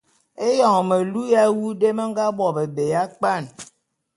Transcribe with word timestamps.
Éyon 0.47 0.81
melu 0.89 1.21
ya 1.31 1.41
awu 1.49 1.65
dé 1.81 1.89
me 1.97 2.03
nga 2.11 2.25
bo 2.37 2.45
bébé 2.55 2.83
ya 2.93 3.01
kpwan. 3.11 3.43